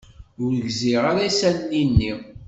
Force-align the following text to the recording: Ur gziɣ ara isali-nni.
Ur 0.43 0.51
gziɣ 0.65 1.03
ara 1.11 1.21
isali-nni. 1.29 2.13